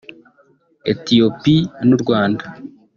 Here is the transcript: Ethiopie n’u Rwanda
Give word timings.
Ethiopie 0.91 1.69
n’u 1.87 1.97
Rwanda 2.03 2.45